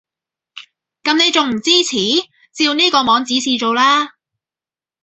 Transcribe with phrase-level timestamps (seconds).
[1.03, 1.95] 噉你仲唔支持？
[2.53, 4.15] 照呢個網指示做啦